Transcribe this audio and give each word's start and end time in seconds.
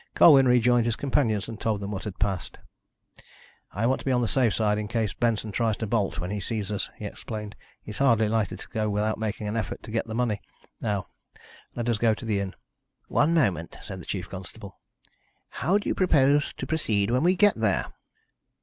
Colwyn 0.15 0.47
rejoined 0.47 0.87
his 0.87 0.95
companions, 0.95 1.47
and 1.47 1.61
told 1.61 1.79
them 1.79 1.91
what 1.91 2.05
had 2.05 2.17
passed. 2.17 2.57
"I 3.71 3.85
want 3.85 3.99
to 3.99 4.05
be 4.05 4.11
on 4.11 4.21
the 4.23 4.27
safe 4.27 4.55
side 4.55 4.79
in 4.79 4.87
case 4.87 5.13
Benson 5.13 5.51
tries 5.51 5.77
to 5.77 5.85
bolt 5.85 6.17
when 6.17 6.31
he 6.31 6.39
sees 6.39 6.71
us," 6.71 6.89
he 6.97 7.05
explained. 7.05 7.55
"He's 7.83 7.99
hardly 7.99 8.27
likely 8.27 8.57
to 8.57 8.67
go 8.69 8.89
without 8.89 9.19
making 9.19 9.47
an 9.47 9.55
effort 9.55 9.83
to 9.83 9.91
get 9.91 10.07
the 10.07 10.15
money. 10.15 10.41
Now, 10.81 11.05
let 11.75 11.87
us 11.87 11.99
go 11.99 12.15
to 12.15 12.25
the 12.25 12.39
inn." 12.39 12.55
"One 13.09 13.35
moment," 13.35 13.77
said 13.83 14.01
the 14.01 14.05
chief 14.07 14.27
constable. 14.27 14.79
"How 15.49 15.77
do 15.77 15.87
you 15.87 15.93
propose 15.93 16.51
to 16.53 16.65
proceed 16.65 17.11
when 17.11 17.21
we 17.21 17.35
get 17.35 17.53
there?" 17.55 17.85